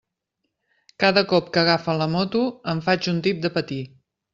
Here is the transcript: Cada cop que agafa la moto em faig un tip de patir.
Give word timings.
Cada 1.03 1.23
cop 1.33 1.53
que 1.57 1.63
agafa 1.65 1.97
la 2.03 2.11
moto 2.17 2.45
em 2.77 2.85
faig 2.91 3.15
un 3.17 3.25
tip 3.31 3.49
de 3.49 3.59
patir. 3.61 3.85